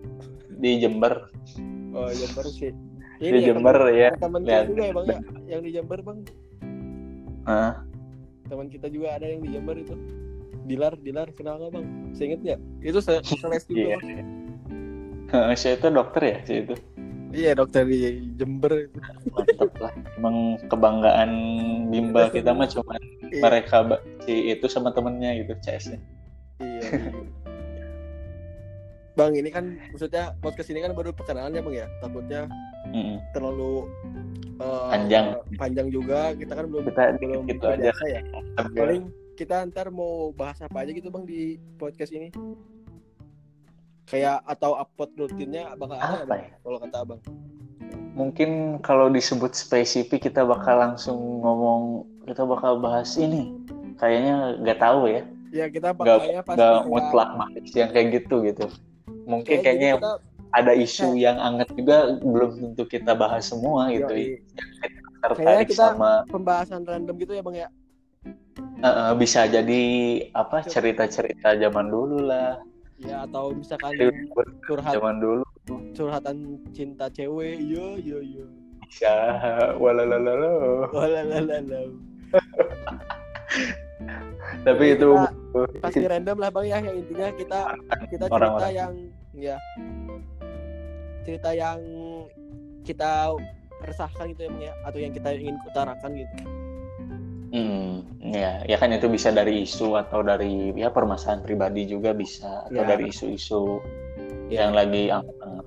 di 0.54 0.70
Jember. 0.78 1.14
Oh 1.92 2.08
Jember 2.10 2.44
sih. 2.48 2.72
Di 3.16 3.38
Jember 3.40 3.76
ya. 3.90 4.10
teman 4.16 4.42
lihat. 4.42 4.66
kita 4.66 4.70
juga 4.70 4.82
ya 4.82 4.92
bang 4.92 5.06
ya? 5.06 5.18
Yang 5.46 5.60
di 5.60 5.70
Jember 5.72 5.98
bang. 6.00 6.18
Heeh. 7.44 7.72
teman 8.44 8.68
kita 8.68 8.86
juga 8.88 9.16
ada 9.16 9.24
yang 9.24 9.40
di 9.40 9.50
Jember 9.50 9.76
itu. 9.76 9.94
Dilar 10.64 10.96
Dilar 10.96 11.28
kenal 11.32 11.60
nggak 11.60 11.72
bang? 11.72 11.86
Saya 12.12 12.24
inget 12.26 12.40
nggak? 12.42 12.60
Itu 12.82 12.98
se 12.98 13.12
seles 13.40 13.64
juga 13.64 13.80
Iya. 13.80 13.96
Bang. 13.98 14.26
Heeh, 15.34 15.54
si 15.54 15.66
itu 15.68 15.86
dokter 15.88 16.22
ya 16.22 16.38
si 16.42 16.52
itu 16.60 16.74
iya 17.34 17.50
dokter 17.52 17.82
di 17.84 17.98
Jember 18.38 18.86
itu 18.86 18.98
mantep 19.34 19.70
lah 19.76 19.92
emang 20.16 20.36
kebanggaan 20.70 21.30
bimbel 21.90 22.30
kita 22.36 22.54
mah 22.54 22.70
cuma 22.70 22.94
Iya. 23.24 23.42
mereka 23.42 23.76
si 24.22 24.54
itu 24.54 24.66
sama 24.70 24.94
temennya 24.94 25.34
gitu 25.42 25.58
CS 25.58 25.84
nya 25.90 25.98
Iya. 26.62 27.10
bang 29.14 29.32
ini 29.34 29.50
kan 29.50 29.64
maksudnya 29.90 30.34
podcast 30.38 30.70
ini 30.70 30.78
kan 30.78 30.94
baru 30.94 31.10
perkenalan 31.10 31.50
ya 31.50 31.62
bang 31.62 31.76
ya 31.82 31.86
takutnya 31.98 32.42
Mm-mm. 32.90 33.18
terlalu 33.34 33.90
eh, 34.58 34.86
Panjang. 34.90 35.26
panjang 35.58 35.88
juga 35.90 36.30
kita 36.34 36.52
kan 36.54 36.66
belum 36.70 36.84
kita 36.90 37.02
belum 37.18 37.42
gitu 37.50 37.64
aja 37.66 37.90
ya 38.06 38.20
paling 38.70 39.10
kita 39.34 39.66
ntar 39.66 39.90
mau 39.90 40.30
bahas 40.30 40.62
apa 40.62 40.86
aja 40.86 40.94
gitu 40.94 41.10
bang 41.10 41.26
di 41.26 41.58
podcast 41.74 42.14
ini 42.14 42.30
kayak 44.04 44.44
atau 44.44 44.76
upload 44.76 45.10
rutinnya 45.16 45.72
bakal 45.80 45.96
apa 45.96 46.24
bang 46.28 46.42
ya? 46.44 46.54
kalau 46.60 46.78
kata 46.80 46.96
abang? 47.00 47.20
Mungkin 48.14 48.78
kalau 48.84 49.10
disebut 49.10 49.58
spesifik 49.58 50.30
kita 50.30 50.46
bakal 50.46 50.78
langsung 50.78 51.18
ngomong 51.42 52.06
kita 52.28 52.46
bakal 52.46 52.78
bahas 52.78 53.16
ini. 53.18 53.50
Kayaknya 53.98 54.60
nggak 54.62 54.78
tahu 54.78 55.00
ya. 55.10 55.22
Ya 55.54 55.66
kita 55.70 55.94
nggak 55.94 56.18
nggak 56.46 56.56
kayak- 56.58 56.86
mutlak 56.86 57.30
bahas 57.34 57.66
yang 57.74 57.90
kayak 57.90 58.08
gitu 58.22 58.36
gitu. 58.46 58.66
Mungkin 59.24 59.58
kayak 59.58 59.64
kayaknya 59.64 59.90
kita 59.98 60.12
ada 60.54 60.72
isu 60.76 61.18
yang 61.18 61.36
anget 61.42 61.68
juga 61.74 62.14
belum 62.22 62.50
tentu 62.60 62.84
kita 62.86 63.18
bahas 63.18 63.50
semua 63.50 63.90
gitu. 63.90 64.14
Yoi, 64.14 64.44
tertarik 65.24 65.66
kita- 65.72 65.96
sama 65.96 66.22
pembahasan 66.30 66.86
random 66.86 67.14
gitu 67.18 67.32
ya 67.34 67.42
bang 67.42 67.56
ya? 67.66 67.68
Eh, 68.84 69.12
bisa 69.16 69.48
jadi 69.48 69.82
apa 70.36 70.60
cerita-cerita 70.60 71.56
zaman 71.56 71.88
dulu 71.88 72.20
lah 72.20 72.60
ya 73.00 73.26
atau 73.26 73.50
misalkan 73.50 73.92
curhat 74.62 74.94
zaman 74.94 75.18
dulu. 75.18 75.42
curhatan 75.92 76.36
cinta 76.70 77.10
cewek. 77.10 77.58
Yo 77.58 77.98
yo 77.98 78.18
yo 78.20 78.44
bisa. 78.84 79.10
Walalalala 79.82 80.86
Walalalala. 80.92 81.80
tapi 84.64 84.84
Jadi 84.92 84.96
itu 84.98 85.08
kita- 85.14 85.80
pasti 85.82 86.04
random 86.04 86.36
lah 86.38 86.50
bang 86.52 86.66
ya. 86.66 86.78
Yang 86.82 86.96
intinya 87.02 87.28
kita 87.34 87.60
kita 88.06 88.24
cerita 88.28 88.34
Orang-orang. 88.34 88.72
yang 88.74 88.92
ya. 89.34 89.56
Cerita 91.24 91.50
yang 91.56 91.80
kita 92.84 93.32
resahkan 93.82 94.36
gitu 94.36 94.46
ya 94.46 94.70
ya. 94.70 94.72
Atau 94.84 94.98
yang 95.00 95.12
kita 95.12 95.32
ingin 95.32 95.56
utarakan 95.66 96.10
gitu 96.14 96.34
Hmm, 97.54 98.02
ya, 98.18 98.66
ya 98.66 98.74
kan 98.74 98.90
itu 98.90 99.06
bisa 99.06 99.30
dari 99.30 99.62
isu 99.62 99.94
atau 99.94 100.26
dari 100.26 100.74
ya 100.74 100.90
permasalahan 100.90 101.38
pribadi 101.38 101.86
juga 101.86 102.10
bisa 102.10 102.66
atau 102.66 102.82
Ya. 102.82 102.88
dari 102.90 103.14
isu-isu 103.14 103.78
Ya. 104.50 104.66
yang 104.66 104.74
lagi 104.74 105.06
anget-anget. 105.08 105.66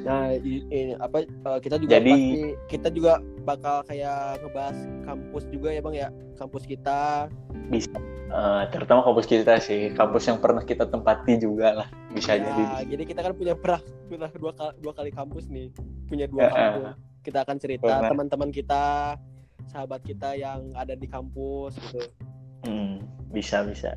nah 0.00 0.32
ini 0.32 0.96
apa 0.96 1.28
eh, 1.28 1.58
kita 1.60 1.76
juga 1.76 1.98
Jadi- 1.98 2.08
pasti 2.08 2.40
kita 2.72 2.88
juga 2.88 3.12
bakal 3.44 3.84
kayak 3.84 4.40
ngebahas 4.40 4.78
kampus 5.04 5.44
juga 5.50 5.68
ya 5.68 5.80
bang 5.82 5.94
ya 5.96 6.08
kampus 6.38 6.64
kita 6.64 7.26
Eh, 8.30 8.62
terutama 8.70 9.02
kampus 9.02 9.26
kita 9.26 9.58
sih, 9.58 9.90
kampus 9.90 10.22
yang 10.24 10.38
pernah 10.38 10.62
kita 10.62 10.86
tempati 10.86 11.34
juga 11.36 11.82
lah, 11.82 11.88
bisa 12.10 12.34
Ya, 12.34 12.46
jadi. 12.46 12.62
jadi 12.94 13.02
kita 13.04 13.20
kan 13.20 13.32
punya 13.34 13.54
pernah 13.54 13.82
pernah 14.06 14.30
dua 14.32 14.52
kali, 14.54 14.74
dua 14.78 14.92
kali 14.94 15.10
kampus 15.10 15.44
nih 15.50 15.66
punya 16.06 16.26
dua 16.26 16.46
Ya. 16.46 16.50
kampus 16.50 16.82
kita 17.20 17.38
akan 17.42 17.56
cerita 17.58 17.90
teman-teman 18.06 18.48
kita 18.48 18.82
sahabat 19.68 20.00
kita 20.06 20.32
yang 20.38 20.72
ada 20.72 20.96
di 20.96 21.04
kampus 21.04 21.76
gitu 21.76 22.04
Hmm, 22.60 23.00
bisa 23.32 23.64
bisa. 23.64 23.96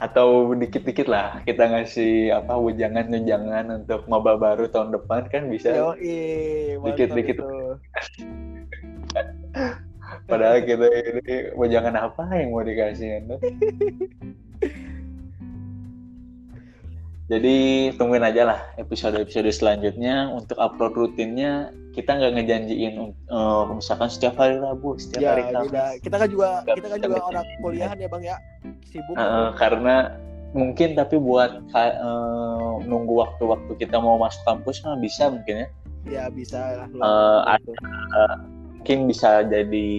Atau 0.00 0.56
dikit-dikit 0.56 1.12
lah 1.12 1.44
kita 1.44 1.68
ngasih 1.68 2.32
apa 2.32 2.56
wejangan-wejangan 2.56 3.84
untuk 3.84 4.08
maba 4.08 4.40
baru 4.40 4.64
tahun 4.72 4.96
depan 4.96 5.28
kan 5.28 5.52
bisa. 5.52 5.92
Dikit-dikit. 6.88 7.44
padahal 10.28 10.64
kita 10.64 10.86
ini 10.88 11.36
mau 11.56 11.68
jangan 11.68 11.96
apa 11.96 12.22
yang 12.36 12.52
mau 12.52 12.64
dikasih 12.64 13.24
jadi 17.32 17.56
tungguin 17.96 18.24
aja 18.24 18.42
lah 18.48 18.60
episode-episode 18.80 19.52
selanjutnya 19.52 20.32
untuk 20.32 20.56
upload 20.56 20.96
rutinnya 20.96 21.72
kita 21.98 22.14
nggak 22.14 22.32
ngejanjiin 22.38 22.94
uh, 23.26 23.74
misalkan 23.74 24.06
setiap 24.06 24.38
hari 24.38 24.62
Rabu 24.62 24.94
setiap 25.02 25.18
ya, 25.18 25.30
hari 25.34 25.42
Kamis. 25.50 25.70
Beda. 25.74 25.86
kita 25.98 26.16
kan 26.22 26.28
juga 26.30 26.48
Nggak 26.62 26.76
kita 26.78 26.86
kan 26.86 26.98
juga 27.02 27.18
orang 27.26 27.46
kuliahan 27.58 27.96
ya 27.98 28.08
bang 28.08 28.22
ya. 28.22 28.36
Sibuk 28.86 29.14
Uh, 29.18 29.50
karena 29.58 29.94
mungkin 30.54 30.94
tapi 30.94 31.18
buat 31.18 31.58
uh, 31.74 32.78
nunggu 32.86 33.18
waktu-waktu 33.18 33.72
kita 33.82 33.98
mau 33.98 34.14
masuk 34.14 34.46
kampus 34.46 34.86
mah 34.86 34.94
bisa 35.02 35.26
mungkin 35.26 35.66
ya. 35.66 35.68
Ya 36.06 36.24
bisa 36.30 36.86
lah 36.86 36.86
Eh, 36.86 37.40
gitu. 37.66 37.72
mungkin 38.78 38.98
bisa 39.10 39.42
jadi 39.42 39.90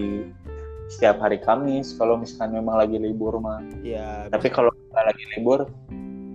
setiap 0.88 1.20
hari 1.20 1.38
Kamis 1.44 2.00
kalau 2.00 2.16
misalkan 2.16 2.56
memang 2.56 2.80
lagi 2.80 2.96
libur 2.96 3.36
mah. 3.44 3.60
Ya 3.84 4.32
tapi 4.32 4.48
kalau 4.48 4.72
nggak 4.96 5.04
lagi 5.04 5.24
libur 5.36 5.68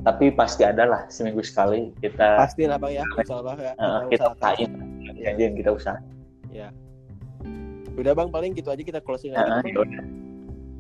tapi 0.05 0.29
pasti 0.29 0.69
ada 0.69 0.85
lah 0.85 1.03
seminggu 1.09 1.41
sekali 1.41 1.89
kita 2.05 2.37
pasti 2.37 2.69
lah 2.69 2.77
bang 2.77 3.01
ya. 3.01 3.05
ya 3.17 3.73
uh, 3.81 4.05
kita 4.13 4.37
usahain 4.37 4.94
janjian 5.25 5.53
kita 5.55 5.71
usaha 5.71 5.97
ya 6.51 6.69
udah 7.95 8.13
bang 8.13 8.29
paling 8.29 8.53
gitu 8.53 8.69
aja 8.69 8.83
kita 8.83 9.01
closing 9.01 9.33
Uh, 9.33 9.41
aja 9.41 9.51
Bang. 9.57 9.67
yaudah. 9.67 10.05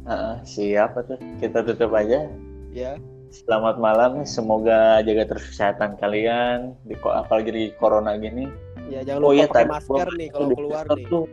Uh, 0.05 0.35
siapa 0.45 0.99
tuh 1.03 1.17
kita 1.39 1.65
tutup 1.65 1.91
aja 1.93 2.29
ya 2.71 3.01
Selamat 3.35 3.83
malam, 3.83 4.23
semoga 4.23 5.03
jaga 5.03 5.27
terus 5.27 5.51
kesehatan 5.51 5.99
kalian 5.99 6.79
di 6.85 6.95
ko- 6.95 7.11
apalagi 7.11 7.51
di 7.51 7.65
corona 7.75 8.15
gini. 8.15 8.47
ya 8.87 9.03
jangan 9.03 9.19
lupa 9.19 9.27
Oh 9.27 9.35
iya, 9.35 9.47
pakai 9.49 9.67
masker 9.67 9.91
gua- 10.07 10.15
nih 10.15 10.29
kalau 10.31 10.47
keluar 10.53 10.85
Twitter 10.85 10.95
nih 10.95 11.07
tuh, 11.09 11.25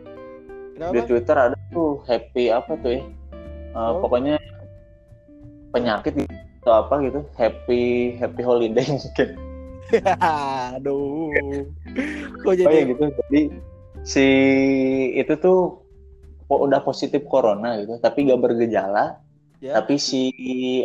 kenapa 0.74 0.92
di 0.92 1.00
Twitter 1.04 1.36
ada 1.38 1.56
tuh 1.70 1.90
happy 2.02 2.44
apa 2.48 2.72
tuh 2.76 2.90
ya? 2.90 3.02
Uh, 3.70 3.78
Oh. 3.78 3.92
Pokoknya 4.02 4.34
penyakit 5.70 6.12
gitu, 6.16 6.34
atau 6.60 6.72
apa 6.76 6.94
gitu, 7.02 7.20
happy 7.32 7.82
happy 8.18 8.42
holiday 8.42 8.86
mungkin. 8.92 9.28
Aduh 10.22 11.32
kok 12.42 12.46
Oh 12.48 12.54
jadi 12.56 12.74
ya 12.74 12.82
gitu. 12.90 13.04
Jadi 13.28 13.40
si 14.02 14.26
itu 15.14 15.32
tuh 15.38 15.82
udah 16.48 16.80
positif 16.84 17.24
corona 17.28 17.80
gitu, 17.80 17.96
tapi 18.02 18.28
gak 18.28 18.40
bergejala. 18.40 19.20
ya 19.62 19.78
Tapi 19.78 19.94
si 19.96 20.22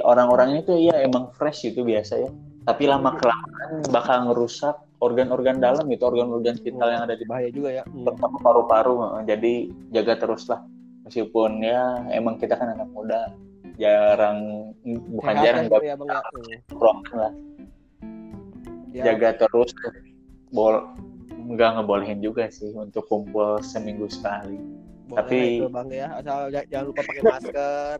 orang-orangnya 0.05 0.63
itu 0.63 0.73
ya 0.91 1.01
emang 1.01 1.33
fresh 1.33 1.71
gitu 1.71 1.81
biasa 1.83 2.13
ya. 2.23 2.29
Tapi 2.67 2.83
lama 2.85 3.15
kelamaan 3.15 3.83
bakal 3.89 4.27
ngerusak 4.31 4.75
organ-organ 4.97 5.61
dalam 5.61 5.85
gitu, 5.87 6.03
organ-organ 6.09 6.57
vital 6.57 6.89
yang 6.89 7.03
ada 7.05 7.15
di 7.15 7.25
bahaya 7.29 7.49
juga 7.53 7.69
ya 7.69 7.83
Hmm. 7.85 8.05
terutama 8.05 8.37
paru-paru 8.41 8.95
jadi 9.29 9.53
jaga 9.93 10.13
terus 10.17 10.49
lah 10.49 10.65
meskipun 11.05 11.61
ya 11.61 12.01
emang 12.11 12.41
kita 12.41 12.57
kan 12.57 12.73
anak 12.73 12.89
muda 12.91 13.31
jarang 13.77 14.73
bukan 15.13 15.33
Sehat 15.37 15.45
jarang 15.45 15.63
ya, 15.63 15.67
nggak 15.69 15.81
ya 15.85 15.87
ya 15.87 15.95
nongkrong 16.01 16.99
lah 17.13 17.31
Ya, 18.97 19.13
jaga 19.13 19.45
terus 19.45 19.69
bol 20.49 20.81
nggak 21.47 21.69
ngebolehin 21.77 22.19
juga 22.19 22.49
sih 22.49 22.73
untuk 22.73 23.05
kumpul 23.05 23.61
seminggu 23.61 24.09
sekali. 24.09 24.57
Boleh 25.07 25.17
tapi- 25.21 25.57
itu, 25.61 25.69
bang 25.69 25.87
ya. 25.93 26.07
Asal 26.17 26.39
jangan 26.49 26.85
lupa 26.89 27.01
pakai 27.05 27.23
masker. 27.23 27.97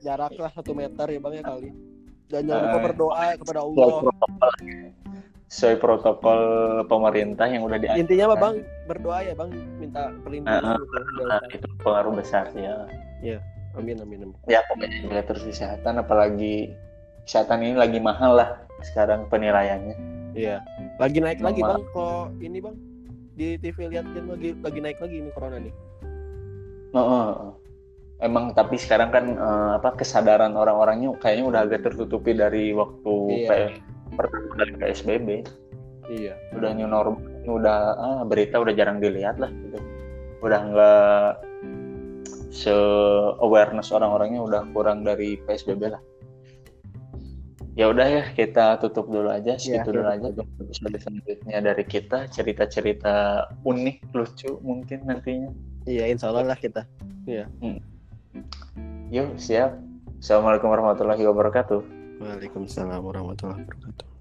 Jarak 0.00 0.32
lah 0.36 0.50
satu 0.52 0.72
meter 0.72 1.06
ya 1.08 1.18
bang 1.18 1.34
ya 1.34 1.42
kali. 1.42 1.70
Dan 2.24 2.40
jangan 2.48 2.62
lupa 2.64 2.78
Eh, 2.78 2.84
berdoa 2.86 3.24
kepada 3.36 3.60
sesuai 3.60 3.68
Allah. 3.68 4.00
protokol. 4.00 4.52
Sesuai 5.44 5.76
protokol 5.76 6.40
pemerintah 6.88 7.46
yang 7.46 7.62
udah 7.62 7.78
diatur 7.78 8.00
intinya 8.00 8.24
apa 8.26 8.36
bang 8.40 8.54
berdoa 8.86 9.18
ya 9.22 9.34
bang. 9.34 9.50
Minta 9.76 10.02
perlindungan 10.22 10.62
gitu 10.80 11.22
nah, 11.26 11.40
itu 11.52 11.66
pengaruh 11.80 12.12
besar 12.14 12.44
ya. 12.54 12.74
Amin 13.74 13.98
amin 13.98 14.18
amin. 14.24 14.30
Ya 14.46 14.62
pokoknya 14.70 14.88
jaga 15.04 15.20
terus 15.28 15.42
kesehatan 15.44 15.98
apalagi 15.98 16.72
kesehatan 17.26 17.60
ini 17.60 17.74
lagi 17.74 17.98
mahal 17.98 18.36
lah 18.36 18.48
sekarang 18.82 19.30
penilaiannya 19.30 19.96
iya 20.34 20.58
lagi 20.98 21.22
naik 21.22 21.38
lagi 21.38 21.62
Normal. 21.62 21.78
bang 21.78 21.84
kalau 21.94 22.18
ini 22.42 22.58
bang 22.58 22.76
di 23.34 23.58
TV 23.58 23.76
lihat 23.90 24.06
kan 24.14 24.24
lagi 24.30 24.50
lagi 24.58 24.78
naik 24.82 24.98
lagi 24.98 25.16
ini 25.22 25.30
corona 25.34 25.58
nih 25.58 25.74
Oh, 26.94 27.02
oh, 27.02 27.26
oh. 27.50 27.52
Emang 28.22 28.54
tapi 28.54 28.78
sekarang 28.78 29.10
kan 29.10 29.34
eh, 29.34 29.70
apa 29.82 29.98
kesadaran 29.98 30.54
orang-orangnya 30.54 31.10
kayaknya 31.18 31.44
udah 31.50 31.60
agak 31.66 31.82
tertutupi 31.82 32.30
dari 32.30 32.70
waktu 32.70 33.14
Iya. 33.34 33.48
kayak 33.50 33.70
pertama 34.14 34.50
kali 34.54 34.72
PSBB. 34.78 35.28
iya 36.06 36.38
Udah 36.54 36.70
new 36.70 36.86
normal, 36.86 37.18
udah 37.42 37.78
ah, 37.98 38.22
berita 38.22 38.62
udah 38.62 38.70
jarang 38.78 39.02
dilihat 39.02 39.42
lah 39.42 39.50
gitu. 39.50 39.82
Udah 40.38 40.60
nggak 40.70 41.32
se 42.54 42.70
awareness 43.42 43.90
orang-orangnya 43.90 44.46
udah 44.46 44.62
kurang 44.70 45.02
dari 45.02 45.34
PSBB 45.42 45.90
lah. 45.90 46.02
Ya 47.74 47.90
udah 47.90 48.06
ya 48.06 48.24
kita 48.30 48.78
tutup 48.78 49.10
dulu 49.10 49.26
aja, 49.26 49.58
segitu 49.58 49.90
dulu 49.90 50.06
tutup 50.30 50.46
aja 50.46 50.62
episode 50.62 50.94
selanjutnya 50.94 51.58
dari 51.58 51.82
kita 51.82 52.30
cerita-cerita 52.30 53.46
unik 53.66 54.14
lucu 54.14 54.62
mungkin 54.62 55.02
nantinya. 55.02 55.50
iya 55.82 56.06
insya 56.06 56.30
Allah 56.30 56.54
lah 56.54 56.58
kita 56.58 56.86
Yuk 59.10 59.34
siap. 59.42 59.74
Assalamualaikum 60.22 60.70
warahmatullahi 60.70 61.26
wabarakatuh. 61.26 61.80
Waalaikumsalam 62.22 63.02
warahmatullahi 63.02 63.66
wabarakatuh 63.66 64.14